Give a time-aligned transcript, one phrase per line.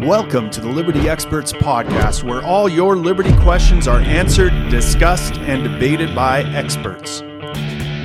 [0.00, 5.64] Welcome to the Liberty Experts Podcast, where all your liberty questions are answered, discussed, and
[5.64, 7.20] debated by experts.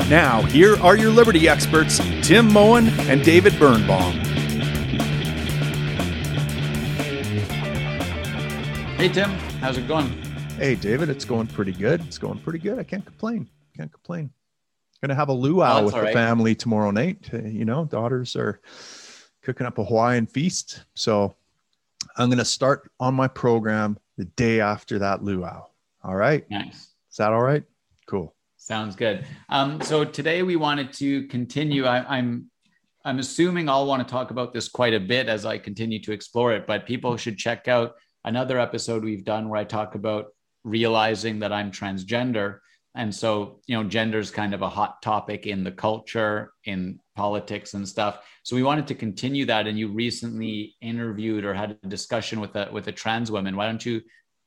[0.10, 4.14] Now, here are your liberty experts, Tim Moen and David Birnbaum.
[8.98, 9.30] Hey, Tim,
[9.62, 10.08] how's it going?
[10.58, 12.02] Hey, David, it's going pretty good.
[12.02, 12.80] It's going pretty good.
[12.80, 13.48] I can't complain.
[13.78, 14.32] Can't complain.
[15.02, 16.14] Gonna have a luau Oh, with that's the right.
[16.14, 17.30] family tomorrow night.
[17.34, 18.60] Uh, You know, daughters are
[19.44, 21.36] cooking up a Hawaiian feast, so
[22.18, 25.66] I'm gonna start on my program the day after that luau.
[26.04, 26.76] All right, Nice.
[27.10, 27.64] is that all right?
[28.08, 28.36] Cool.
[28.58, 29.26] Sounds good.
[29.50, 31.86] Um, so today we wanted to continue.
[31.86, 32.50] I, I'm
[33.06, 36.12] I'm assuming I'll want to talk about this quite a bit as I continue to
[36.14, 40.28] explore it, but people should check out another episode we've done where I talk about
[40.64, 42.60] realizing that I'm transgender.
[42.96, 47.00] And so, you know, gender is kind of a hot topic in the culture, in
[47.16, 48.20] politics and stuff.
[48.44, 49.66] So we wanted to continue that.
[49.66, 53.56] And you recently interviewed or had a discussion with a with a trans woman.
[53.56, 54.02] Why don't you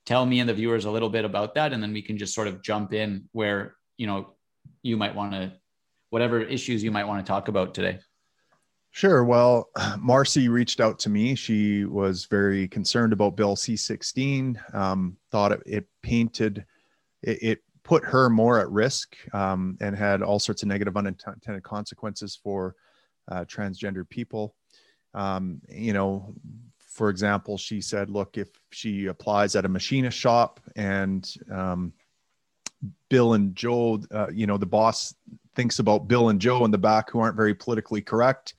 [0.04, 2.34] tell me and the viewers a little bit about that, and then we can just
[2.34, 4.34] sort of jump in where you know
[4.82, 5.52] you might want to,
[6.10, 7.98] whatever issues you might want to talk about today.
[8.92, 9.24] Sure.
[9.24, 11.34] Well, Marcy reached out to me.
[11.34, 14.74] She was very concerned about Bill C16.
[14.74, 16.64] Um, thought it, it painted,
[17.22, 21.62] it, it put her more at risk um, and had all sorts of negative unintended
[21.62, 22.74] consequences for
[23.30, 24.56] uh, transgender people.
[25.14, 26.34] Um, you know,
[26.80, 31.92] for example, she said, look, if she applies at a machinist shop and um,
[33.08, 35.14] Bill and Joe, uh, you know, the boss
[35.54, 38.54] thinks about Bill and Joe in the back who aren't very politically correct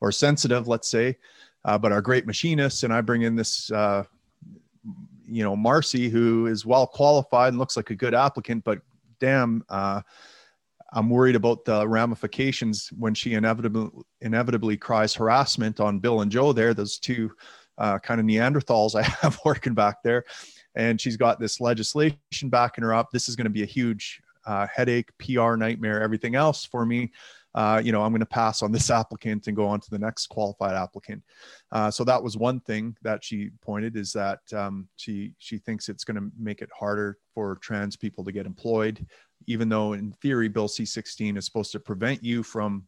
[0.00, 1.16] or sensitive, let's say,
[1.64, 2.82] uh, but are great machinists.
[2.82, 4.02] And I bring in this, uh,
[5.32, 8.80] you know, Marcy, who is well qualified and looks like a good applicant, but
[9.18, 10.02] damn, uh,
[10.92, 16.52] I'm worried about the ramifications when she inevitably inevitably cries harassment on Bill and Joe.
[16.52, 17.32] There, those two
[17.78, 20.24] uh, kind of Neanderthals I have working back there,
[20.74, 23.10] and she's got this legislation backing her up.
[23.10, 27.10] This is going to be a huge uh, headache, PR nightmare, everything else for me.
[27.54, 29.98] Uh, you know, I'm going to pass on this applicant and go on to the
[29.98, 31.22] next qualified applicant.
[31.70, 35.88] Uh, so that was one thing that she pointed is that um, she she thinks
[35.88, 39.06] it's going to make it harder for trans people to get employed,
[39.46, 42.84] even though in theory Bill C16 is supposed to prevent you from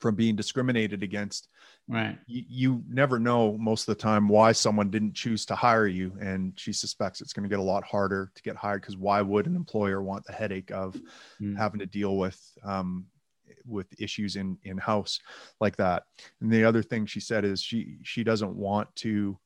[0.00, 1.48] from being discriminated against
[1.88, 2.18] Right.
[2.26, 6.12] you, you never know most of the time why someone didn't choose to hire you
[6.20, 9.22] and she suspects it's going to get a lot harder to get hired because why
[9.22, 11.00] would an employer want the headache of
[11.40, 11.56] Mm.
[11.56, 13.06] having to deal with um,
[13.66, 15.20] with issues in in house
[15.60, 16.04] like that.
[16.40, 19.38] And the other thing she said is she she doesn't want to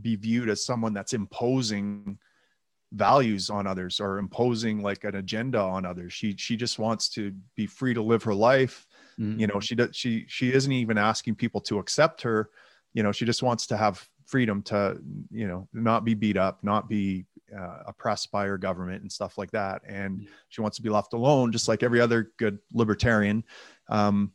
[0.00, 2.18] be viewed as someone that's imposing
[2.92, 6.12] values on others or imposing like an agenda on others.
[6.12, 8.86] She she just wants to be free to live her life.
[9.18, 9.40] Mm.
[9.40, 12.50] you know she does she she isn't even asking people to accept her.
[12.94, 14.98] You know she just wants to have freedom to
[15.30, 17.24] you know not be beat up not be
[17.56, 20.28] uh, oppressed by her government and stuff like that and Yeah.
[20.48, 23.44] she wants to be left alone just like every other good libertarian.
[23.88, 24.32] Um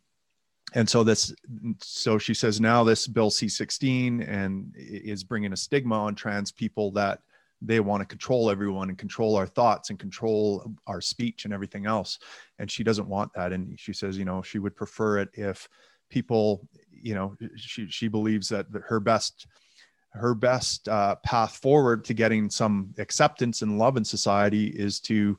[0.75, 1.33] and so this
[1.81, 6.91] so she says now this bill c16 and is bringing a stigma on trans people
[6.91, 7.19] that
[7.61, 11.85] they want to control everyone and control our thoughts and control our speech and everything
[11.85, 12.19] else.
[12.59, 13.53] And she doesn't want that.
[13.53, 15.69] And she says you know she would prefer it if
[16.09, 19.47] people you know she she believes that that her best
[20.13, 25.37] her best uh, path forward to getting some acceptance and love in society is to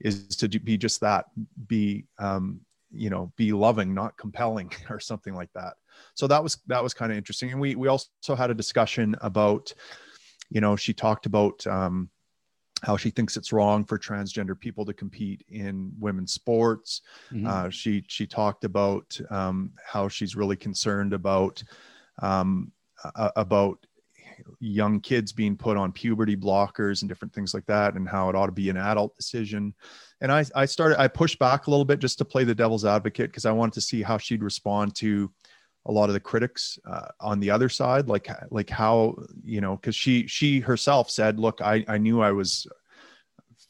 [0.00, 1.26] is to do- be just that
[1.66, 2.60] be um
[2.90, 5.74] you know be loving not compelling or something like that.
[6.14, 7.50] So that was that was kind of interesting.
[7.50, 9.72] And we we also had a discussion about
[10.50, 12.10] you know she talked about um
[12.82, 17.02] how she thinks it's wrong for transgender people to compete in women's sports.
[17.32, 17.46] Mhm.
[17.46, 21.62] uh, she she talked about um, how she's really concerned about
[22.22, 22.72] um,
[23.16, 23.78] a- about
[24.60, 28.36] young kids being put on puberty blockers and different things like that, and how it
[28.36, 29.74] ought to be an adult decision.
[30.20, 32.84] And I I started I pushed back a little bit just to play the devil's
[32.84, 35.30] advocate because I wanted to see how she'd respond to
[35.86, 39.76] a lot of the critics uh, on the other side like like how you know
[39.76, 42.66] because she she herself said look i i knew i was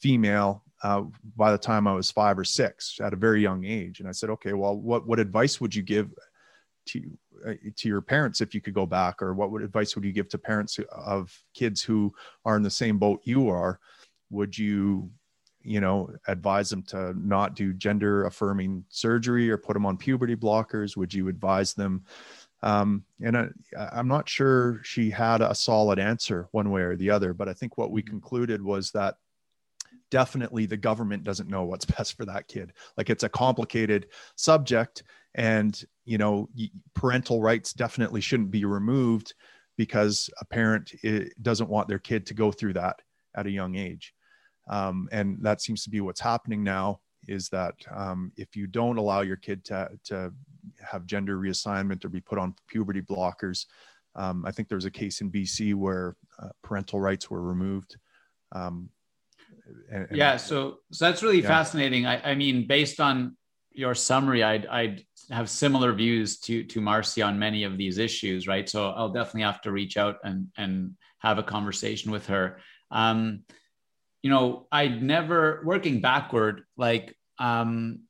[0.01, 1.03] female uh,
[1.37, 4.01] by the time I was five or six at a very young age.
[4.01, 6.11] And I said, okay, well, what, what advice would you give
[6.87, 7.03] to,
[7.77, 9.23] to your parents if you could go back?
[9.23, 12.13] Or what would advice would you give to parents of kids who
[12.45, 13.81] are in the same boat you are?
[14.31, 15.11] Would you,
[15.63, 20.37] you know, advise them to not do gender affirming surgery or put them on puberty
[20.37, 20.97] blockers?
[20.97, 22.05] Would you advise them?
[22.63, 27.11] Um, and I, I'm not sure she had a solid answer one way or the
[27.11, 29.17] other, but I think what we concluded was that
[30.11, 32.73] definitely the government doesn't know what's best for that kid.
[32.97, 35.03] Like it's a complicated subject,
[35.35, 36.49] and you know,
[36.93, 39.33] parental rights definitely shouldn't be removed
[39.77, 40.93] because a parent
[41.41, 42.97] doesn't want their kid to go through that
[43.37, 44.13] at a young age.
[44.69, 46.99] Um, and that seems to be what's happening now
[47.29, 50.33] is that um, if you don't allow your kid to, to
[50.85, 53.67] have gender reassignment or be put on puberty blockers,
[54.17, 57.97] um, I think there was a case in BC where uh, parental rights were removed.
[58.51, 58.91] Um,
[59.93, 61.47] and, and yeah, so so that's really yeah.
[61.47, 62.05] fascinating.
[62.05, 63.37] I, I, mean, based on
[63.73, 68.47] your summary, I'd, I'd have similar views to to Marcy on many of these issues,
[68.47, 68.69] right?
[68.69, 72.59] So I'll definitely have to reach out and and have a conversation with her.
[72.91, 73.45] Um,
[74.23, 78.01] you know, I'd never working backward, like um,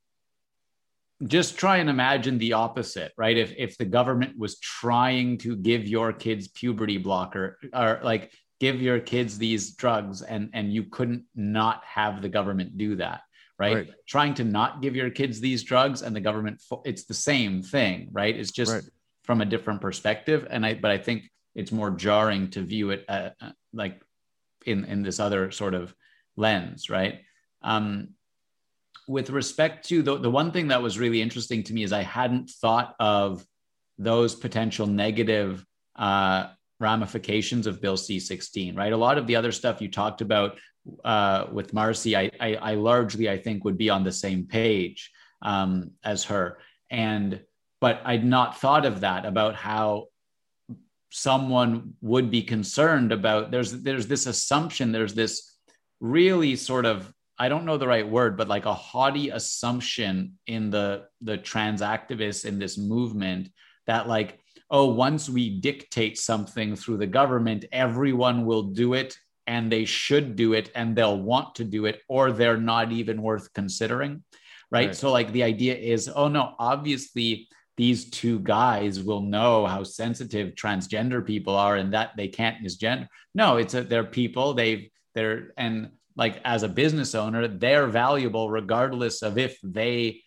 [1.26, 3.36] just try and imagine the opposite, right?
[3.36, 8.80] If if the government was trying to give your kids puberty blocker or like give
[8.80, 13.20] your kids these drugs and and you couldn't not have the government do that,
[13.60, 13.76] right?
[13.76, 13.90] right.
[14.08, 18.08] Trying to not give your kids these drugs and the government it's the same thing,
[18.10, 18.34] right?
[18.34, 18.82] It's just right.
[19.22, 23.04] from a different perspective and I but I think it's more jarring to view it
[23.08, 24.00] uh, uh like
[24.64, 25.94] in in this other sort of
[26.36, 27.20] lens, right?
[27.62, 28.14] Um,
[29.06, 32.02] with respect to the, the one thing that was really interesting to me is I
[32.02, 33.44] hadn't thought of
[33.98, 35.64] those potential negative
[35.96, 36.46] uh,
[36.78, 38.92] ramifications of Bill C 16, right?
[38.92, 40.58] A lot of the other stuff you talked about
[41.04, 45.10] uh, with Marcy, I, I, I, largely, I think, would be on the same page
[45.42, 46.58] um, as her.
[46.90, 47.40] And,
[47.80, 50.08] but I'd not thought of that about how
[51.10, 55.56] someone would be concerned about there's there's this assumption there's this
[55.98, 60.68] really sort of I don't know the right word, but like a haughty assumption in
[60.68, 63.48] the the trans activists in this movement
[63.86, 64.38] that like,
[64.70, 69.16] oh, once we dictate something through the government, everyone will do it
[69.46, 73.22] and they should do it and they'll want to do it, or they're not even
[73.22, 74.22] worth considering.
[74.70, 74.86] Right.
[74.86, 74.96] right.
[74.96, 80.54] So like the idea is, oh no, obviously these two guys will know how sensitive
[80.54, 83.08] transgender people are and that they can't misgender.
[83.34, 84.54] No, it's a they're people.
[84.54, 90.22] They've they're and like as a business owner, they're valuable regardless of if they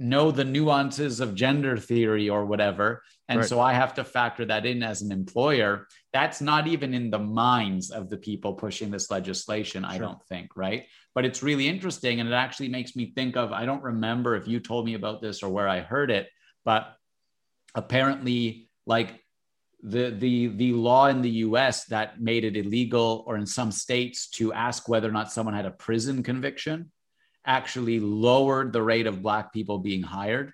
[0.00, 3.02] know the nuances of gender theory or whatever.
[3.28, 3.48] And right.
[3.48, 5.86] so I have to factor that in as an employer.
[6.12, 9.92] That's not even in the minds of the people pushing this legislation, sure.
[9.92, 10.86] I don't think, right?
[11.14, 12.18] But it's really interesting.
[12.18, 15.20] And it actually makes me think of I don't remember if you told me about
[15.20, 16.28] this or where I heard it,
[16.64, 16.96] but
[17.74, 19.20] apparently, like
[19.82, 24.28] the the the law in the US that made it illegal or in some states
[24.30, 26.90] to ask whether or not someone had a prison conviction
[27.46, 30.52] actually lowered the rate of black people being hired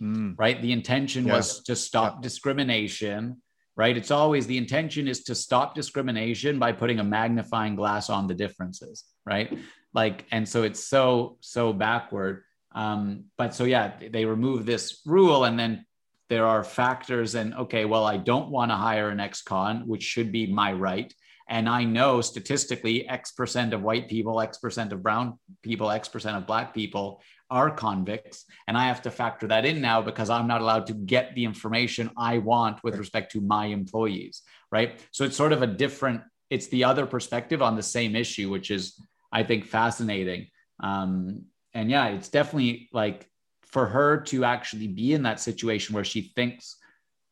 [0.00, 0.34] mm.
[0.38, 1.36] right the intention yeah.
[1.36, 2.20] was to stop yeah.
[2.22, 3.40] discrimination
[3.76, 8.26] right it's always the intention is to stop discrimination by putting a magnifying glass on
[8.26, 9.56] the differences right
[9.94, 12.42] like and so it's so so backward
[12.74, 15.84] um but so yeah they remove this rule and then
[16.28, 20.32] there are factors and okay well i don't want to hire an ex-con which should
[20.32, 21.14] be my right
[21.48, 26.08] and i know statistically x percent of white people x percent of brown people x
[26.08, 27.20] percent of black people
[27.50, 28.46] are convicts.
[28.66, 31.44] And i have to factor that in now because i'm not allowed to get the
[31.44, 34.42] information i want with respect to my employees
[34.74, 34.98] right?
[35.12, 38.70] So it's sort of a different it's the other perspective on the same issue which
[38.70, 39.00] is
[39.32, 40.48] i think fascinating.
[40.80, 43.28] Um, and yeah it's definitely like
[43.62, 46.76] for her to actually be in that situation where she thinks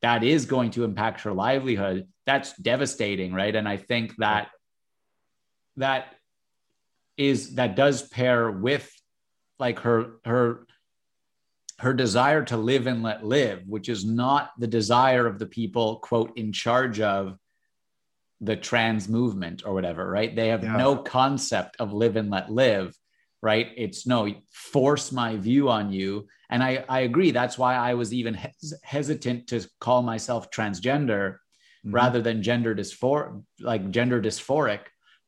[0.02, 3.54] that is going to impact her livelihood that's devastating right?
[3.54, 4.48] And i think that
[5.76, 6.14] that
[7.16, 8.90] is that does pair with
[9.58, 10.66] like her her
[11.78, 15.96] her desire to live and let live which is not the desire of the people
[15.96, 17.36] quote in charge of
[18.40, 20.34] the trans movement or whatever right?
[20.34, 20.76] They have yeah.
[20.76, 22.94] no concept of live and let live
[23.42, 23.72] right?
[23.76, 26.28] It's no, force my view on you.
[26.48, 27.32] And I, I agree.
[27.32, 31.32] That's why I was even hes- hesitant to call myself transgender
[31.84, 31.92] mm-hmm.
[31.92, 34.80] rather than gender dysphor, like gender dysphoric,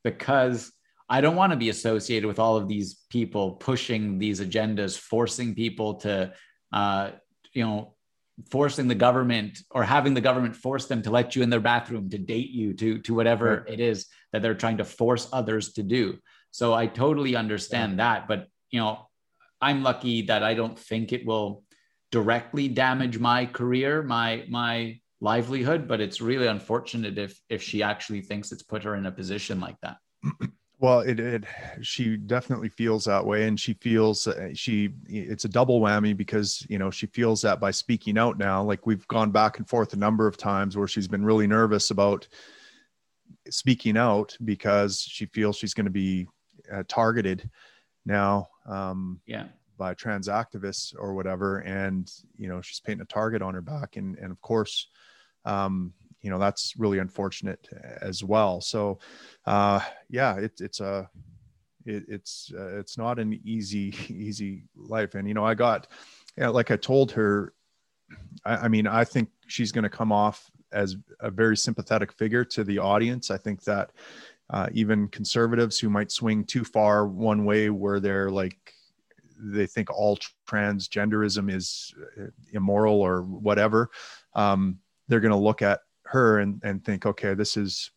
[0.04, 0.72] because
[1.08, 5.54] I don't want to be associated with all of these people pushing these agendas, forcing
[5.54, 6.32] people to,
[6.72, 7.10] uh,
[7.52, 7.94] you know,
[8.50, 12.10] forcing the government or having the government force them to let you in their bathroom,
[12.10, 13.74] to date you, to to whatever right.
[13.74, 16.18] it is that they're trying to force others to do.
[16.54, 17.96] So I totally understand yeah.
[17.96, 18.28] that.
[18.28, 19.08] But, you know,
[19.60, 21.64] I'm lucky that I don't think it will
[22.12, 28.20] directly damage my career, my, my, livelihood but it's really unfortunate if if she actually
[28.20, 29.96] thinks it's put her in a position like that
[30.80, 31.44] well it, it
[31.80, 36.66] she definitely feels that way and she feels uh, she it's a double whammy because
[36.68, 39.94] you know she feels that by speaking out now like we've gone back and forth
[39.94, 42.28] a number of times where she's been really nervous about
[43.48, 46.26] speaking out because she feels she's going to be
[46.72, 47.48] uh, targeted
[48.06, 49.46] now um, yeah.
[49.78, 51.58] by trans activists or whatever.
[51.58, 53.96] And you know she's painting a target on her back.
[53.96, 54.88] And and of course
[55.44, 57.68] um, you know that's really unfortunate
[58.00, 58.60] as well.
[58.60, 58.98] So
[59.46, 61.08] uh yeah it, it's a
[61.86, 65.14] it, it's uh, it's not an easy easy life.
[65.14, 65.86] And you know i got
[66.36, 67.52] you know, like i told her
[68.44, 72.44] I, I mean i think she's going to come off as a very sympathetic figure
[72.44, 73.30] to the audience.
[73.30, 73.92] I think that
[74.54, 78.56] uh, even conservatives who might swing too far one way where they're like
[79.36, 80.16] they think all
[80.48, 83.90] transgenderism is uh, immoral or whatever
[84.34, 87.90] um, they're going to look at her and, and think okay this is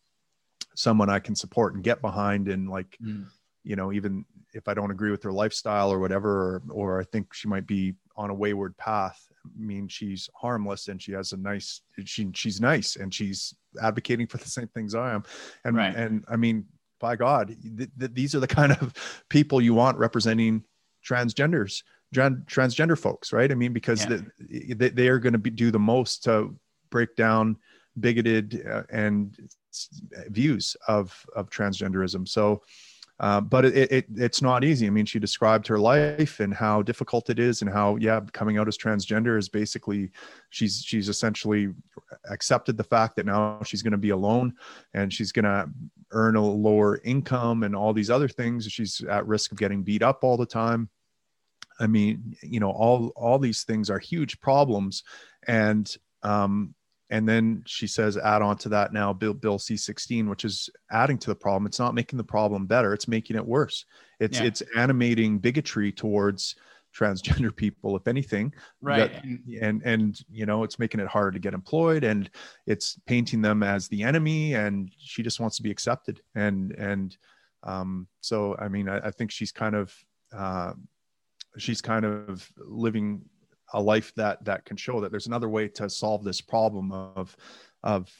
[0.74, 3.24] someone i can support and get behind and like mm.
[3.62, 7.04] you know even if i don't agree with her lifestyle or whatever or, or i
[7.04, 11.32] think she might be on a wayward path I mean she's harmless and she has
[11.32, 15.24] a nice she she's nice and she's advocating for the same things I am
[15.64, 15.94] and right.
[15.94, 16.66] and I mean
[17.00, 18.92] by God th- th- these are the kind of
[19.28, 20.64] people you want representing
[21.06, 21.82] transgenders
[22.14, 24.18] transgender folks right I mean because yeah.
[24.48, 26.56] they, they are going to be do the most to
[26.90, 27.56] break down
[28.00, 29.36] bigoted uh, and
[30.28, 32.62] views of of transgenderism so
[33.20, 34.86] uh, but it, it, it's not easy.
[34.86, 38.58] I mean, she described her life and how difficult it is, and how yeah, coming
[38.58, 40.10] out as transgender is basically
[40.50, 41.74] she's she's essentially
[42.30, 44.54] accepted the fact that now she's going to be alone
[44.94, 45.68] and she's going to
[46.12, 48.70] earn a lower income and all these other things.
[48.70, 50.88] She's at risk of getting beat up all the time.
[51.80, 55.02] I mean, you know, all all these things are huge problems,
[55.46, 56.74] and um,
[57.10, 61.18] and then she says add on to that now bill bill c16 which is adding
[61.18, 61.66] to the problem.
[61.66, 62.92] It's not making the problem better.
[62.92, 63.84] It's making it worse.
[64.20, 64.46] It's yeah.
[64.46, 66.56] it's animating bigotry towards
[66.96, 69.12] transgender people if anything right.
[69.12, 69.24] that,
[69.60, 72.30] and and you know it's making it harder to get employed and
[72.66, 76.20] it's painting them as the enemy and she just wants to be accepted.
[76.34, 77.16] And and
[77.64, 79.92] um so i mean i, I think she's kind of
[80.32, 80.72] uh
[81.56, 83.22] she's kind of living
[83.72, 85.10] a life that that can show that.
[85.10, 87.36] There's another way to solve this problem of
[87.82, 88.10] of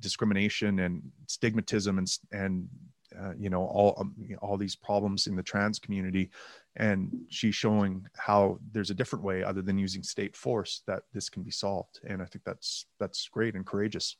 [0.00, 2.68] discrimination and stigmatism and and
[3.18, 6.30] uh, you know all um, all these problems in the trans community.
[6.76, 11.28] And she's showing how there's a different way other than using state force that this
[11.28, 12.00] can be solved.
[12.06, 14.16] And i think that's that's great and courageous.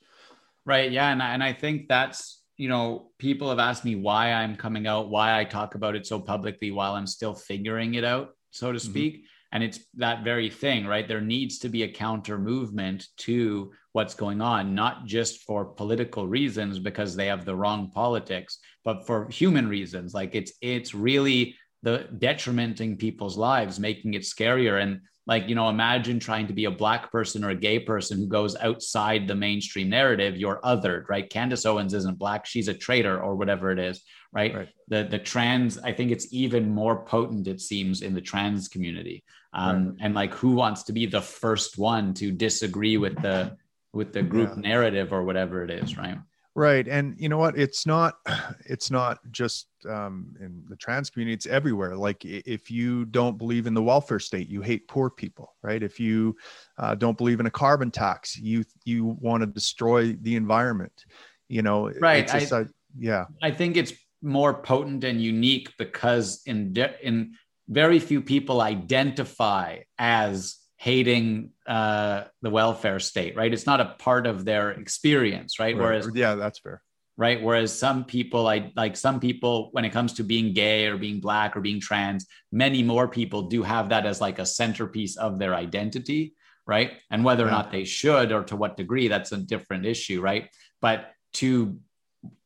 [0.67, 0.91] Right.
[0.91, 1.11] Yeah.
[1.11, 5.09] And, and i think that's you know people have asked me why i'm coming out
[5.09, 8.79] why i talk about it so publicly while i'm still figuring it out so to
[8.79, 8.91] mm-hmm.
[8.91, 9.15] speak.
[9.15, 11.07] mm-hmm and it's that very thing right?
[11.07, 16.27] There needs to be a counter movement to what's going on not just for political
[16.27, 20.15] reasons because they have the wrong politics but for human reasons.
[20.15, 24.83] Like it's it's really the detrimenting people's lives making it scarier.
[24.83, 28.19] And like you know imagine trying to be a black person or a gay person
[28.19, 30.37] who goes outside the mainstream narrative.
[30.37, 31.29] You're othered right?
[31.29, 32.47] Candace owens isn't black.
[32.47, 34.03] She's a traitor or whatever it is
[34.33, 34.69] right, right.
[34.89, 39.25] the the trans i think it's even more potent it seems in the trans community
[39.53, 39.97] um, right.
[40.01, 43.57] and like who wants to be the first one to disagree with the
[43.93, 44.61] with the group yeah.
[44.61, 46.19] narrative or whatever it is right?
[46.57, 46.89] Right.
[46.89, 47.57] And you know what?
[47.57, 48.15] It's not
[48.67, 51.35] it's not just um, in the trans community.
[51.35, 51.97] It's everywhere.
[51.97, 55.83] Like if you don't believe in the welfare state you hate poor people right?
[55.83, 56.37] If you
[56.79, 61.05] uh, don't believe in a carbon tax you you want to destroy the environment.
[61.49, 62.33] You know right.
[62.33, 62.67] I, a,
[62.99, 63.25] yeah.
[63.43, 63.93] I think it's
[64.23, 67.35] more potent and unique because in de- in
[67.71, 73.53] very few people identify as hating uh, the welfare state, right?
[73.53, 75.77] It's not a part of their experience, right?
[75.77, 75.83] right.
[75.83, 76.83] Whereas, yeah, that's fair.
[77.17, 77.41] Right.
[77.41, 81.21] Whereas some people, I like some people, when it comes to being gay or being
[81.21, 85.39] black or being trans, many more people do have that as like a centerpiece of
[85.39, 86.35] their identity,
[86.67, 86.93] right?
[87.11, 90.49] And whether or not they should or to what degree, that's a different issue, right?
[90.81, 91.79] But to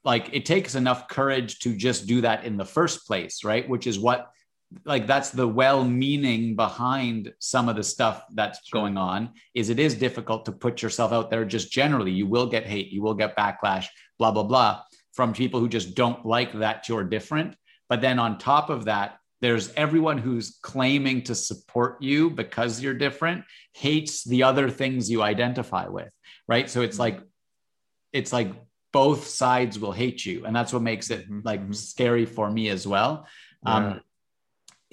[0.04, 3.66] like, it takes enough courage to just do that in the first place, right?
[3.68, 4.32] Which is what
[4.84, 8.80] like that's the well meaning behind some of the stuff that's sure.
[8.80, 12.46] going on is it is difficult to put yourself out there just generally you will
[12.46, 13.86] get hate you will get backlash
[14.18, 14.80] blah blah blah
[15.12, 17.56] from people who just don't like that you're different
[17.88, 22.94] but then on top of that there's everyone who's claiming to support you because you're
[22.94, 26.10] different hates the other things you identify with
[26.48, 27.20] right so it's like
[28.12, 28.52] it's like
[28.92, 31.40] both sides will hate you and that's what makes it mm-hmm.
[31.44, 31.72] like mm-hmm.
[31.72, 33.26] scary for me as well
[33.66, 33.74] yeah.
[33.74, 34.00] um,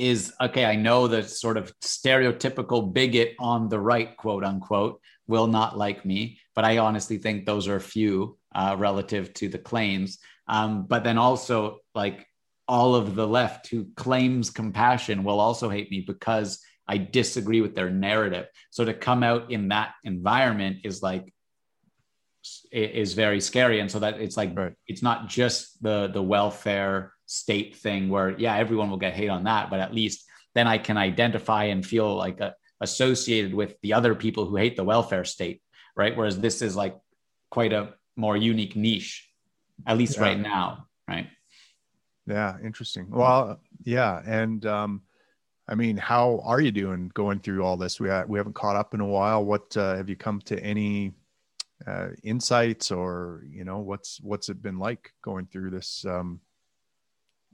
[0.02, 5.48] is okay, I know the sort of stereotypical bigot on the right, quote unquote, will
[5.48, 10.18] not like me, but I honestly think those are few uh, relative to the claims.
[10.48, 12.28] Um, but then also, like
[12.68, 17.76] all of the left who claims compassion will also hate me because I disagree with
[17.76, 18.48] their narrative.
[18.72, 21.32] So to come out in that environment is like
[22.72, 24.74] is very scary and so that it's like right.
[24.88, 29.46] it's not just the the welfare state thing where yeah everyone will get hate on
[29.46, 33.94] that but at least then i can identify and feel like a, associated with the
[33.94, 35.62] other people who hate the welfare state
[35.96, 36.98] right whereas this is like
[37.52, 39.30] quite a more unique niche,
[39.86, 40.24] at least yeah.
[40.24, 41.28] right now, right?
[42.28, 43.10] Yeah, interesting.
[43.10, 45.02] Well, yeah, and um,
[45.68, 48.00] I mean, how are you doing going through all this?
[48.00, 49.44] We ha- we haven't caught up in a while.
[49.44, 51.14] What uh, have you come to any
[51.86, 56.06] uh, insights, or you know, what's what's it been like going through this?
[56.06, 56.40] Um,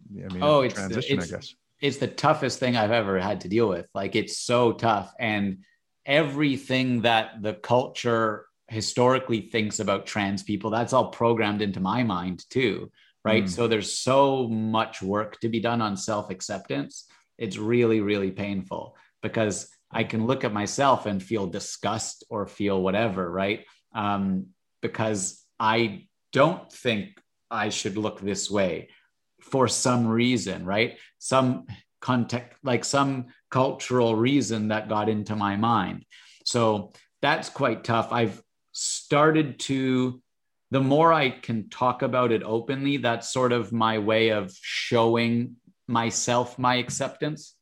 [0.10, 1.56] I mean, oh, it's transition, it's, I guess.
[1.82, 3.88] It's the toughest thing I've ever had to deal with.
[3.94, 5.60] Like, it's so tough, and
[6.06, 12.44] everything that the culture historically thinks about trans people, that's all programmed into my mind
[12.50, 12.92] too
[13.28, 13.44] right?
[13.44, 13.50] Mm.
[13.50, 17.06] So there's so much work to be done on self acceptance.
[17.38, 22.82] It's really, really painful because I can look at myself and feel disgust or feel
[22.82, 23.66] whatever, right?
[23.94, 24.48] Um,
[24.82, 27.20] because I don't think
[27.52, 28.90] I should look this way
[29.52, 30.98] for some reason, right?
[31.20, 31.68] Some
[32.02, 36.06] context, like some cultural reason that got into my mind.
[36.46, 38.10] So that's quite tough.
[38.12, 40.22] I've started to
[40.72, 45.56] the more I can talk about it openly, that's sort of my way of showing
[45.88, 47.56] myself my acceptance.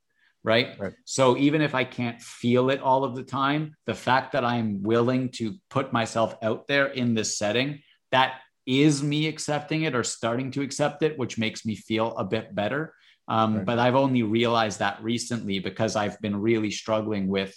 [0.44, 0.80] Right?
[0.80, 0.94] right?
[1.06, 4.84] So even if I can't feel it all of the time, the fact that I'm
[4.84, 10.04] willing to put myself out there in this setting, that is me accepting it or
[10.04, 12.94] starting to accept it, which makes me feel a bit better.
[13.28, 13.66] Um, right.
[13.66, 17.56] But I've only realized that recently because I've been really struggling with,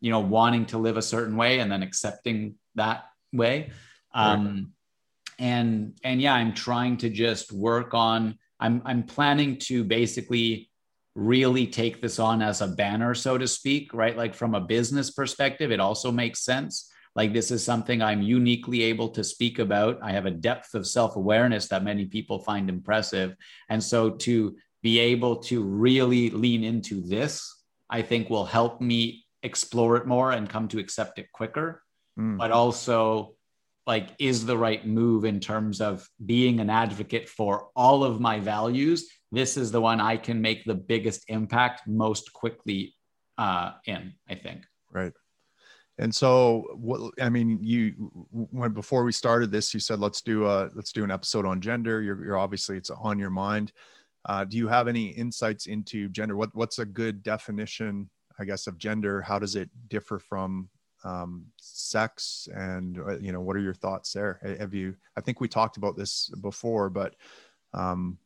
[0.00, 3.70] you know, wanting to live a certain way and then accepting that way.
[4.14, 4.64] Um, right
[5.38, 10.70] and and yeah i'm trying to just work on i'm i'm planning to basically
[11.14, 15.10] really take this on as a banner so to speak right like from a business
[15.10, 19.98] perspective it also makes sense like this is something i'm uniquely able to speak about.
[20.02, 23.36] I have a depth of self-awareness that many people find impressive.
[23.68, 27.32] And so to be able to really lean into this
[27.90, 31.82] i think will help me explore it more and come to accept it quicker.
[32.18, 32.38] Mm.
[32.38, 33.34] but also
[33.88, 38.38] like is the right move in terms of being an advocate for all of my
[38.38, 39.08] values.
[39.32, 42.94] This is the one i can make the biggest impact most quickly
[43.36, 44.64] uh, in i think.
[44.92, 45.12] Right
[45.98, 47.92] and so what i mean you
[48.30, 51.60] when before we started this you said let's do a let's do an episode on
[51.60, 52.02] gender.
[52.02, 53.72] You're, you're obviously it's on your mind.
[54.26, 56.36] Uh, do you have any insights into gender?
[56.36, 59.22] What what's a good definition i guess of gender?
[59.22, 60.68] How does it differ from
[61.04, 62.48] um, sex?
[62.54, 64.40] And uh, you know what are your thoughts there?
[64.58, 67.14] Have you i think we talked about this before but
[67.72, 68.18] um,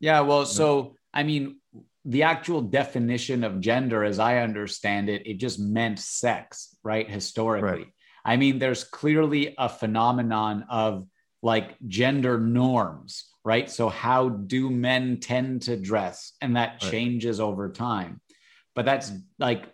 [0.00, 1.56] yeah well so i mean
[2.04, 7.70] the actual definition of gender as i understand it it just meant sex right historically
[7.70, 7.86] right.
[8.24, 11.06] i mean there's clearly a phenomenon of
[11.42, 16.90] like gender norms right so how do men tend to dress and that right.
[16.90, 18.20] changes over time
[18.74, 19.66] but that's like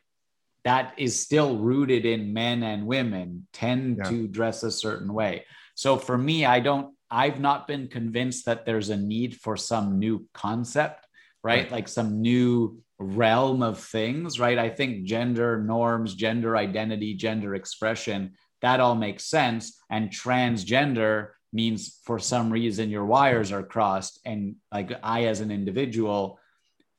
[0.67, 4.11] that is still rooted in men and women tend yeah.
[4.11, 5.45] to dress a certain way.
[5.77, 10.01] So for me, I don't, I've not been convinced that there's a need for some
[10.01, 11.06] new concept,
[11.47, 11.71] right?
[11.71, 14.59] Like some new realm of things, right?
[14.59, 18.33] I think gender norms, gender identity, gender expression,
[18.63, 19.79] that all makes sense.
[19.91, 24.21] And transgender means for some reason your wires are crossed.
[24.25, 26.39] And like I, as an individual,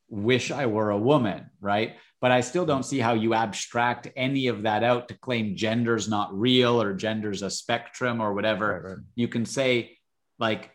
[0.09, 1.95] wish I were a woman, right?
[2.19, 6.09] but I still don't see how you abstract any of that out to claim gender's
[6.09, 8.73] not real or gender's a spectrum or whatever.
[8.73, 8.97] Right, right.
[9.15, 9.97] You can say
[10.39, 10.71] like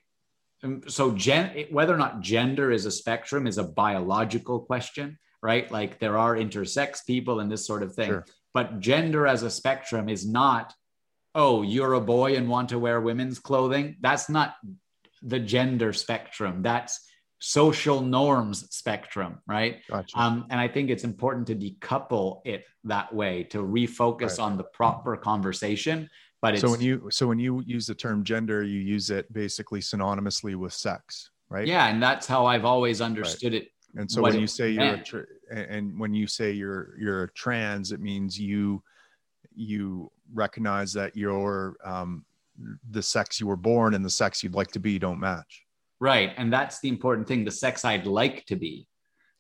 [0.87, 5.71] so gen whether or not gender is a spectrum is a biological question, right?
[5.71, 8.09] Like there are intersex people and this sort of thing.
[8.09, 8.27] Sure.
[8.55, 10.75] But gender as a spectrum is not
[11.35, 13.97] oh, you're a boy and want to wear women's clothing.
[14.01, 14.57] That's not
[15.23, 16.63] the gender spectrum.
[16.63, 17.01] That's
[17.39, 19.81] social norms spectrum, right?
[19.91, 20.19] Gotcha.
[20.19, 24.41] Um, and I think it's important to decouple it that way to refocus right.
[24.41, 26.09] on the proper conversation.
[26.43, 29.81] But so when you so when you use the term gender, you use it basically
[29.81, 31.67] synonymously with sex, right?
[31.67, 33.63] Yeah, and that's how I've always understood right.
[33.63, 33.69] it.
[33.95, 37.93] And so when you say you're a tra- and when you say you're you're trans,
[37.93, 38.83] it means you
[39.55, 42.25] you recognize that your um,
[42.91, 45.65] the sex you were born and the sex you'd like to be don't match.
[46.01, 46.33] Right.
[46.37, 48.89] And that's the important thing the sex I'd like to be,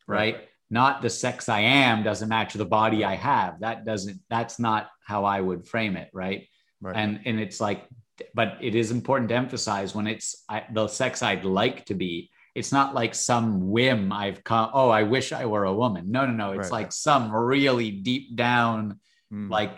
[0.06, 0.36] right?
[0.36, 0.48] right?
[0.70, 3.60] Not the sex I am doesn't match the body I have.
[3.60, 6.08] That doesn't, that's not how I would frame it.
[6.12, 6.46] Right.
[6.82, 6.96] Right.
[6.96, 7.86] And, and it's like,
[8.34, 12.30] but it is important to emphasize when it's I, the sex I'd like to be,
[12.54, 16.10] it's not like some whim I've come, oh, I wish I were a woman.
[16.10, 16.52] No, no, no.
[16.52, 16.82] It's right.
[16.82, 19.00] like some really deep down,
[19.32, 19.50] mm.
[19.50, 19.72] like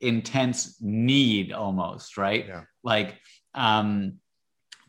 [0.00, 2.46] intense need almost, right?
[2.46, 2.62] Yeah.
[2.82, 3.18] Like,
[3.54, 4.18] um,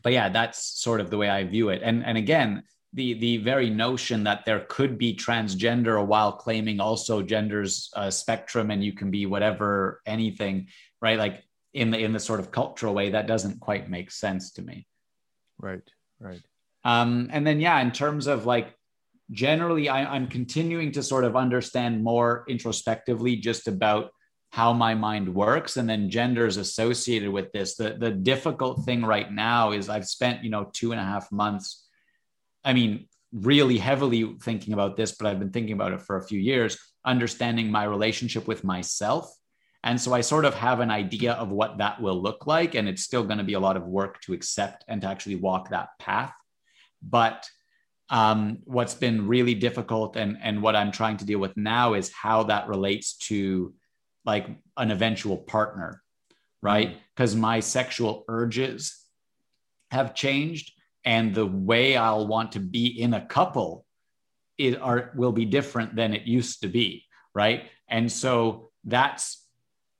[0.02, 1.82] but yeah, that's sort of the way I view it.
[1.82, 7.22] And and again, the the very notion that there could be transgender while claiming also
[7.22, 10.68] gender's uh, spectrum and you can be whatever anything,
[11.00, 11.18] right?
[11.18, 14.62] Like in the in the sort of cultural way that doesn't quite make sense to
[14.62, 14.86] me.
[15.58, 15.82] Right
[16.20, 16.42] right.
[16.84, 18.74] Um and then yeah in terms of like
[19.30, 24.10] generally I, i'm continuing to sort of understand more introspectively just about
[24.50, 27.76] how my mind works and then gender is associated with this.
[27.76, 31.30] The the difficult thing right now is i've spent you know two and a half
[31.30, 31.86] months
[32.64, 36.26] i mean really heavily thinking about this but i've been thinking about it for a
[36.26, 39.32] few years understanding my relationship with myself
[39.84, 42.88] and so i sort of have an idea of what that will look like and
[42.88, 45.70] it's still going to be a lot of work to accept and to actually walk
[45.70, 46.32] that path
[47.02, 47.48] but
[48.12, 52.12] um, what's been really difficult and and what i'm trying to deal with now is
[52.12, 53.72] how that relates to
[54.24, 56.02] like an eventual partner,
[56.62, 56.96] right?
[57.14, 57.42] Because mm-hmm.
[57.42, 59.04] my sexual urges
[59.90, 60.72] have changed
[61.04, 63.86] and the way I'll want to be in a couple
[64.58, 67.64] it are will be different than it used to be, right?
[67.88, 69.46] And so that's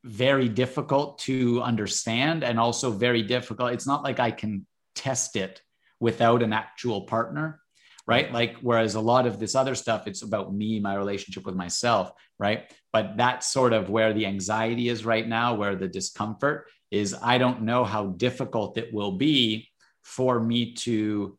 [0.04, 3.72] very difficult to understand and also very difficult.
[3.72, 5.62] It's not like I can test it
[6.00, 7.60] without an actual partner,
[8.06, 8.26] right?
[8.26, 8.34] Mm-hmm.
[8.34, 12.12] Like, whereas a lot of this other stuff, it's about me, my relationship with myself,
[12.38, 12.72] right?
[12.92, 17.14] But that's sort of where the anxiety is right now, where the discomfort is.
[17.22, 19.68] I don't know how difficult it will be
[20.02, 21.38] for me to,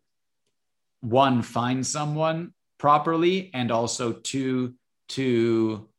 [1.01, 4.75] one, find someone properly, and also two,
[5.09, 5.89] to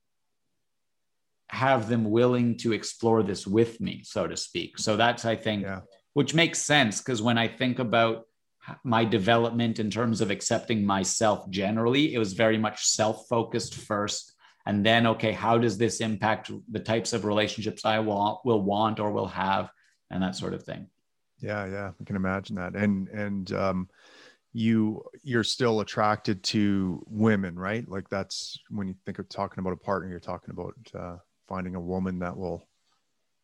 [1.52, 4.78] have them willing to explore this with me, so to speak.
[4.78, 5.80] So that's, I think, yeah.
[6.14, 8.24] which makes sense because when I think about
[8.84, 14.32] my development in terms of accepting myself generally, it was very much self focused first
[14.66, 19.00] and then okay how does this impact the types of relationships i want will want
[19.00, 19.70] or will have
[20.10, 20.86] and that sort of thing
[21.40, 23.88] yeah yeah i can imagine that and and um
[24.52, 29.72] you you're still attracted to women right like that's when you think of talking about
[29.72, 31.16] a partner you're talking about uh
[31.48, 32.66] finding a woman that will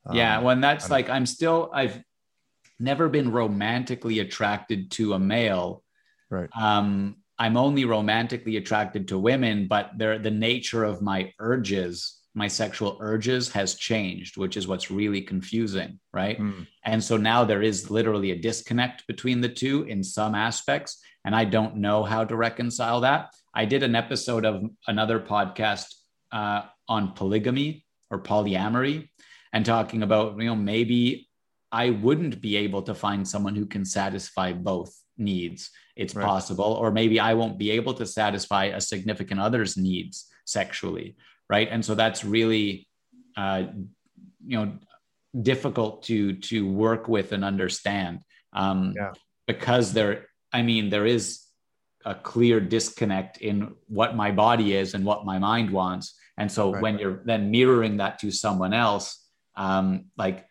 [0.07, 2.03] um, yeah when that's like i'm still i've
[2.79, 5.83] never been romantically attracted to a male
[6.31, 12.49] right um I'm only romantically attracted to women, but the nature of my urges, my
[12.49, 16.39] sexual urges has changed, which is what's really confusing, right?
[16.39, 16.67] Mm.
[16.85, 21.35] And so now there is literally a disconnect between the two in some aspects, and
[21.35, 23.33] I don't know how to reconcile that.
[23.55, 25.95] I did an episode of another podcast
[26.33, 29.09] uh, on polygamy or polyamory
[29.53, 31.29] and talking about, you know, maybe
[31.71, 35.71] I wouldn't be able to find someone who can satisfy both needs.
[35.97, 36.25] It's right.
[36.25, 36.65] possible.
[36.65, 41.17] Or maybe i won't be able to satisfy a significant other's needs sexually
[41.49, 41.69] right?
[41.71, 42.87] And so that's really
[43.37, 43.65] uh,
[44.47, 44.79] you know
[45.41, 48.21] difficult to to work with and understand.
[48.53, 49.13] Um, yeah.
[49.47, 51.45] because there i mean there is
[52.07, 56.73] a clear disconnect in what my body is and what my mind wants and so
[56.73, 56.83] right.
[56.83, 60.47] when you're then mirroring that to someone else um, like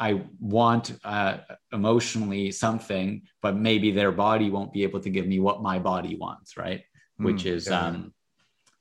[0.00, 1.38] I want uh,
[1.72, 6.16] emotionally something, but maybe their body won't be able to give me what my body
[6.16, 6.82] wants, right?
[7.20, 7.80] Mm, Which is, yeah.
[7.80, 8.14] um,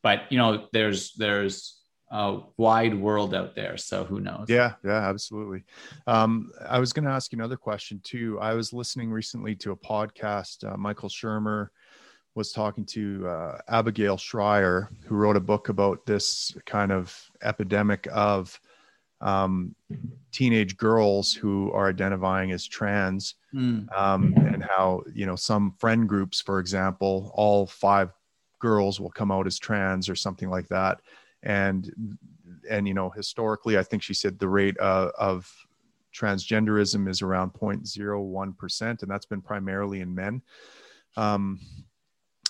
[0.02, 4.46] but you know, there's there's a wide world out there, so who knows?
[4.48, 5.66] Yeah, yeah, absolutely.
[6.08, 8.40] Um, I was going to ask you another question too.
[8.40, 10.66] I was listening recently to a podcast.
[10.66, 11.68] Uh, Michael Shermer
[12.36, 18.08] was talking to uh, Abigail Shrier, who wrote a book about this kind of epidemic
[18.12, 18.60] of
[19.22, 19.76] um,
[20.32, 23.86] teenage girls who are identifying as trans, mm.
[23.98, 28.12] um, and how you know some friend groups, for example, all five
[28.60, 31.02] girls will come out as trans or something like that,
[31.44, 31.92] and
[32.70, 35.52] and you know historically, I think she said the rate uh, of
[36.14, 40.42] transgenderism is around 0.01 percent, and that's been primarily in men.
[41.18, 41.60] Um,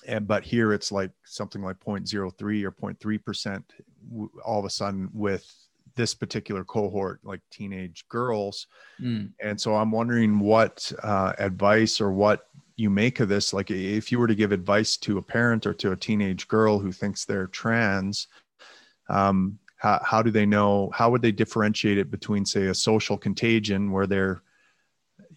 [0.10, 3.74] and but here it's like something like 0.03 or 0.3 percent
[4.44, 5.50] all of a sudden with
[6.00, 8.68] this particular cohort, like teenage girls.
[9.02, 9.32] Mm.
[9.42, 13.54] And so I'm wondering what uh, advice or what you make of this.
[13.54, 16.80] Like, if you were to give advice to a parent or to a teenage girl
[16.80, 18.28] who thinks they're trans,
[19.10, 20.90] um, how, how do they know?
[20.94, 24.42] How would they differentiate it between, say, a social contagion where they're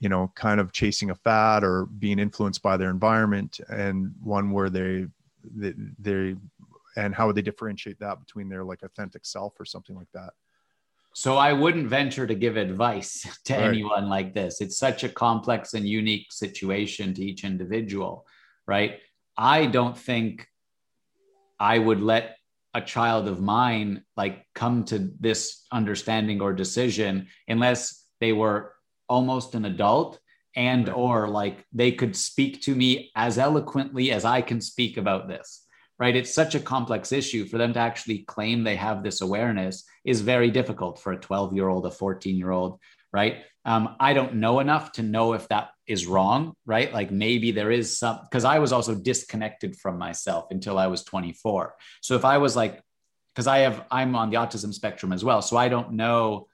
[0.03, 4.51] you know kind of chasing a fad or being influenced by their environment and one
[4.51, 5.07] where they
[5.55, 6.35] they, they
[6.97, 10.33] and how would they differentiate that between their like authentic self or something like that
[11.15, 13.65] so I wouldn't venture to give advice to right.
[13.65, 14.63] anyone like this.
[14.63, 18.27] It's such a complex and unique situation to each individual,
[18.67, 18.99] right?
[19.37, 20.49] I don't think
[21.61, 22.37] I would let
[22.73, 28.73] a child of mine like come to this understanding or decision unless they were
[29.15, 30.19] almost an adult
[30.55, 35.29] and or like they could speak to me as eloquently as I can speak about
[35.29, 35.63] this
[36.03, 36.17] right?
[36.17, 40.21] It's such a complex issue for them to actually claim they have this awareness is
[40.21, 42.81] very difficult for a 12 year old, a 14 year old,
[43.13, 43.45] right?
[43.65, 46.93] Um, I don't know enough to know if that is wrong, right?
[46.93, 51.05] Like maybe there is some, because I was also disconnected from myself until I was
[51.05, 51.77] 24.
[52.01, 52.83] So if I was like,
[53.33, 55.41] because I have, I'm on the autism spectrum as well.
[55.41, 56.49] So I don't know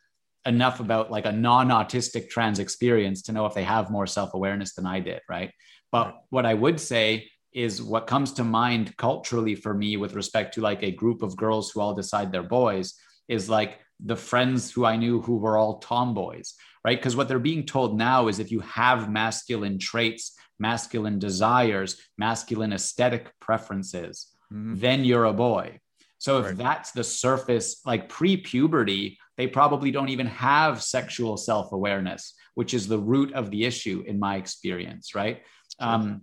[0.48, 4.86] enough about like a non-autistic trans experience to know if they have more self-awareness than
[4.86, 5.52] I did, right?
[5.92, 10.54] But what I would say is what comes to mind culturally for me with respect
[10.54, 12.94] to like a group of girls who all decide they're boys
[13.28, 16.98] is like the friends who I knew who were all tomboys, right?
[16.98, 22.72] Because what they're being told now is if you have masculine traits, masculine desires, masculine
[22.72, 24.74] aesthetic preferences, mm-hmm.
[24.76, 25.80] then you're a boy.
[26.18, 26.56] So if right.
[26.56, 32.74] that's the surface, like pre puberty, they probably don't even have sexual self awareness, which
[32.74, 35.42] is the root of the issue in my experience, right?
[35.78, 36.22] Um,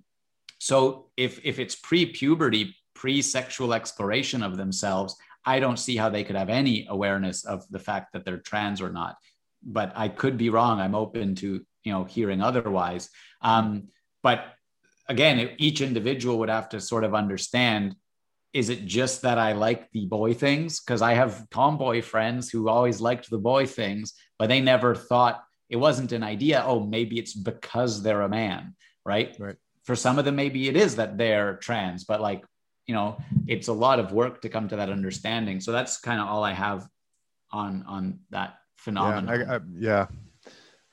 [0.59, 6.35] so if if it's pre-puberty, pre-sexual exploration of themselves, I don't see how they could
[6.35, 9.15] have any awareness of the fact that they're trans or not.
[9.63, 10.79] But I could be wrong.
[10.79, 13.09] I'm open to you know hearing otherwise.
[13.41, 13.87] Um,
[14.23, 14.43] but
[15.07, 17.95] again, each individual would have to sort of understand
[18.55, 20.79] is it just that I like the boy things?
[20.79, 25.43] Because I have tomboy friends who always liked the boy things, but they never thought
[25.69, 26.63] it wasn't an idea.
[26.65, 29.35] Oh, maybe it's because they're a man, right?
[29.37, 32.43] Right for some of them maybe it is that they're trans but like
[32.87, 36.19] you know it's a lot of work to come to that understanding so that's kind
[36.19, 36.87] of all i have
[37.51, 40.07] on on that phenomenon yeah I, I, yeah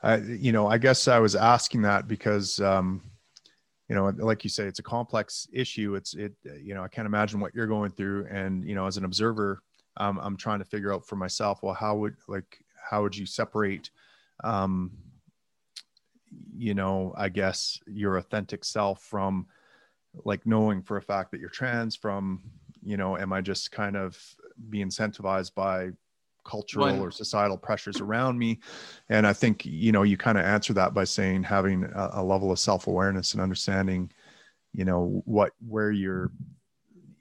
[0.02, 3.02] I, you know i guess i was asking that because um
[3.92, 5.94] you know like you say it's a complex issue.
[5.94, 8.26] It's it you know i can't imagine what you're going through.
[8.30, 9.62] And you know as an observer
[9.98, 13.26] um, i'm trying to figure out for myself well how would like how would you
[13.26, 13.90] separate
[14.44, 14.90] um
[16.56, 19.46] you know, I guess your authentic self from
[20.24, 22.42] like knowing for a fact that you're trans from,
[22.82, 24.18] you know, am I just kind of
[24.68, 25.90] be incentivized by
[26.44, 28.60] cultural or societal pressures around me?
[29.08, 32.22] And I think, you know, you kind of answer that by saying having a, a
[32.22, 34.10] level of self-awareness and understanding,
[34.72, 36.30] you know, what, where your,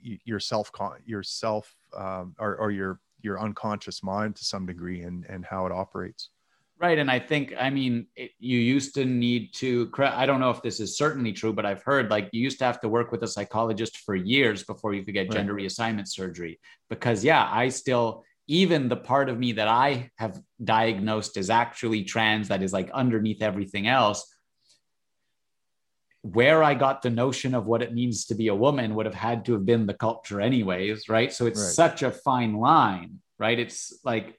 [0.02, 0.70] your self,
[1.04, 5.66] your self, um, or, or your, your unconscious mind to some degree and, and how
[5.66, 6.30] it operates.
[6.80, 6.98] Right.
[6.98, 10.62] And I think, I mean, it, you used to need to, I don't know if
[10.62, 13.22] this is certainly true, but I've heard like you used to have to work with
[13.22, 15.36] a psychologist for years before you could get right.
[15.36, 16.58] gender reassignment surgery.
[16.90, 22.04] Because, yeah, I still, even the part of me that I have diagnosed as actually
[22.04, 24.28] trans, that is like underneath everything else,
[26.22, 29.14] where I got the notion of what it means to be a woman would have
[29.14, 31.08] had to have been the culture, anyways.
[31.08, 31.32] Right.
[31.32, 31.72] So it's right.
[31.72, 33.58] such a fine line, right?
[33.58, 34.38] It's like,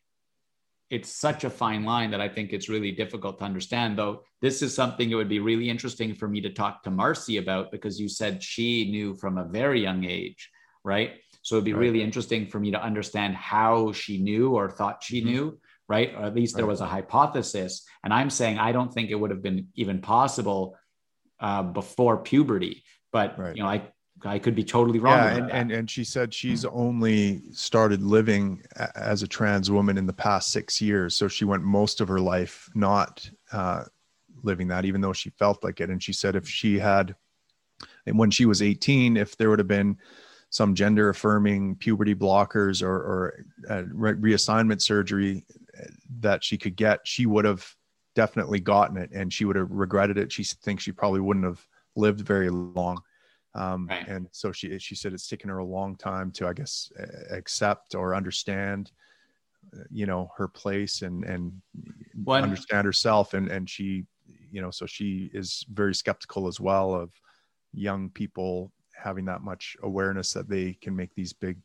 [0.90, 3.98] it's such a fine line that I think it's really difficult to understand.
[3.98, 7.38] Though this is something it would be really interesting for me to talk to Marcy
[7.38, 10.52] about because you said she knew from a very young age,
[10.84, 11.14] right?
[11.44, 11.80] So it'd be right.
[11.80, 15.30] really interesting for me to understand how she knew or thought she mm-hmm.
[15.30, 16.14] knew, right?
[16.16, 17.86] Or at least there was a hypothesis.
[18.04, 20.76] And I'm saying I don't think it would have been even possible
[21.40, 22.84] uh, before puberty.
[23.12, 23.56] But right.
[23.56, 23.84] you know, I
[24.26, 25.18] I could be totally wrong.
[25.18, 28.64] Yeah, and, and, and she said she's only started living
[28.96, 31.16] as a trans woman in the past six years.
[31.16, 33.84] So she went most of her life not uh,
[34.44, 35.90] living that, even though she felt like it.
[35.90, 37.16] And she said if she had,
[38.06, 39.98] and when she was 18, if there would have been
[40.54, 45.44] some gender affirming puberty blockers or, or uh, reassignment surgery
[45.80, 45.86] uh,
[46.20, 47.68] that she could get, she would have
[48.14, 50.32] definitely gotten it and she would have regretted it.
[50.32, 53.02] She thinks she probably wouldn't have lived very long
[53.56, 54.08] um, right.
[54.08, 56.92] and so she she said it's taken her a long time to i guess
[57.32, 58.92] accept or understand
[59.76, 61.52] uh, you know her place and and
[62.28, 64.06] understand herself and and she
[64.52, 67.12] you know so she is very skeptical as well of
[67.74, 68.72] young people
[69.04, 71.58] having that much awareness that they can make these big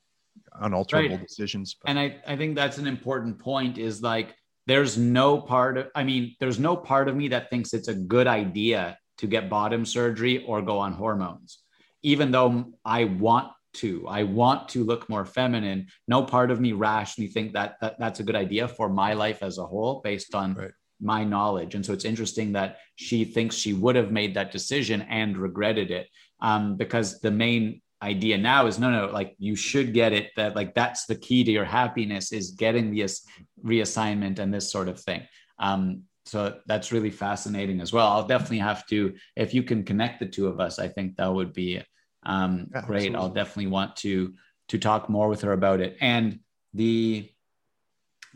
[0.61, 1.27] unalterable right.
[1.27, 1.90] decisions but.
[1.90, 4.35] and i i think that's an important point is like
[4.66, 7.94] there's no part of i mean there's no part of me that thinks it's a
[7.94, 11.59] good idea to get bottom surgery or go on hormones
[12.03, 15.88] even though I want to, I want to look more feminine.
[16.07, 19.42] No part of me rationally think that, that that's a good idea for my life
[19.42, 20.70] as a whole based on right.
[21.01, 21.74] my knowledge.
[21.74, 25.90] And so it's interesting that she thinks she would have made that decision and regretted
[25.90, 26.09] it
[26.40, 30.55] um, because the main idea now is no no like you should get it that
[30.55, 33.27] like that's the key to your happiness is getting this
[33.64, 35.20] reassignment and this sort of thing
[35.59, 38.07] um, so that's really fascinating as well.
[38.09, 41.33] I'll definitely have to, if you can connect the two of us, I think that
[41.33, 41.83] would be
[42.24, 42.96] um, yeah, great.
[42.96, 43.16] Absolutely.
[43.16, 44.35] I'll definitely want to
[44.68, 45.96] to talk more with her about it.
[46.03, 46.40] And
[46.74, 47.31] the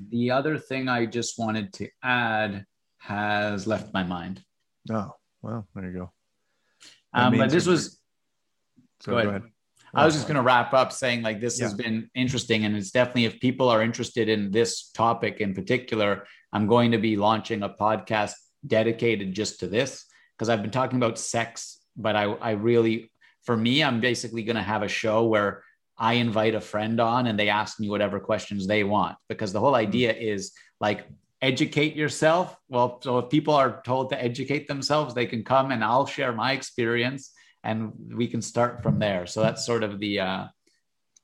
[0.08, 2.64] the other thing I just wanted to add
[2.98, 4.42] has left my mind.
[4.90, 6.12] Oh, well, there you go.
[7.14, 7.98] Um, but this was.
[9.00, 9.24] So go ahead.
[9.24, 9.42] Go ahead.
[9.94, 11.66] I was just going to wrap up saying like this yeah.
[11.66, 16.24] has been interesting, and it's definitely if people are interested in this topic in particular,
[16.52, 18.32] I'm going to be launching a podcast
[18.66, 23.12] dedicated just to this because I've been talking about sex, but I I really
[23.44, 25.62] for me I'm basically going to have a show where
[25.98, 29.60] I invite a friend on and they ask me whatever questions they want because the
[29.60, 29.88] whole mm-hmm.
[29.88, 31.06] idea is like
[31.42, 32.56] educate yourself.
[32.68, 36.32] Well, so if people are told to educate themselves, they can come and I'll share
[36.32, 37.32] my experience
[37.64, 39.26] and we can start from there.
[39.26, 40.44] So that's sort of the uh,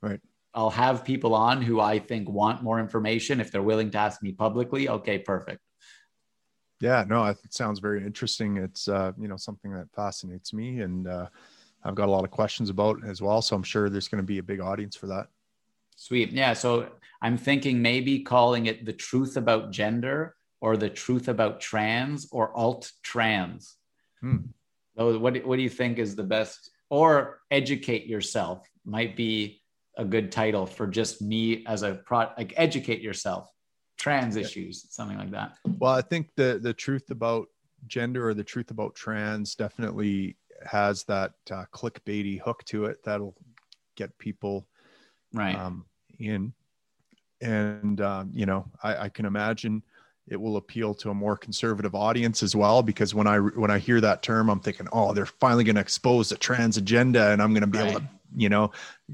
[0.03, 0.21] right.
[0.55, 3.41] I'll have people on who I think want more information.
[3.41, 5.61] If they're willing to ask me publicly, okay, perfect.
[6.81, 8.57] Yeah, no, it sounds very interesting.
[8.57, 11.27] It's uh, you know something that fascinates me, and uh,
[11.85, 13.43] I've got a lot of questions about as well.
[13.43, 15.29] So I'm sure there's going to be a big audience for that.
[15.97, 16.31] Sweet.
[16.31, 16.53] Yeah.
[16.53, 16.89] So
[17.21, 22.57] I'm thinking maybe calling it the truth about gender or the truth about trans or
[22.57, 23.77] alt trans.
[24.21, 24.37] Hmm.
[24.97, 26.71] So what, what do you think is the best?
[26.91, 29.61] Or educate yourself might be
[29.99, 33.51] a good title for just me as a pro like educate yourself
[33.99, 34.43] trans yeah.
[34.43, 37.49] issues something like that well i think the the truth about
[37.89, 43.35] gender or the truth about trans definitely has that uh, clickbaity hook to it that'll
[43.97, 44.67] get people
[45.33, 45.85] right um,
[46.21, 46.53] in
[47.41, 49.83] and um, you know I, I, can imagine
[50.27, 53.79] it will appeal to a more conservative audience as well because when i when i
[53.79, 57.41] hear that term i'm thinking oh they're finally going to expose the trans agenda and
[57.41, 57.91] i'm going to be right.
[57.91, 58.71] able to you know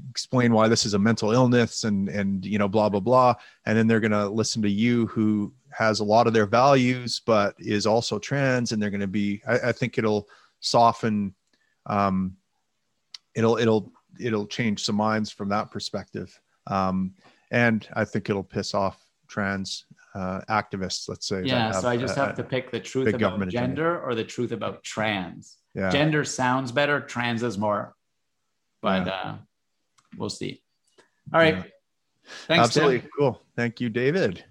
[0.09, 3.33] explain why this is a mental illness and and you know blah blah blah
[3.65, 7.21] and then they're going to listen to you who has a lot of their values
[7.25, 10.27] but is also trans and they're going to be I, I, think it'll
[10.59, 11.33] soften
[11.85, 12.35] um
[13.35, 17.13] it'll it'll it'll change some minds from that perspective um,
[17.51, 21.09] and I think it'll piss off trans uh, activists.
[21.09, 21.43] Let's say.
[21.43, 21.73] Yeah.
[21.73, 23.85] Have, so I just uh, have to pick the truth about gender agenda.
[23.85, 25.57] or the truth about trans.
[25.73, 25.89] Yeah.
[25.89, 27.01] Gender sounds better.
[27.01, 27.95] Trans is more,
[28.81, 29.13] but yeah.
[29.13, 29.35] uh,
[30.17, 30.61] we'll see.
[31.33, 31.57] All right.
[31.57, 31.63] Yeah.
[32.47, 32.63] Thanks.
[32.65, 33.09] Absolutely Tim.
[33.17, 33.41] cool.
[33.55, 34.43] Thank you, David.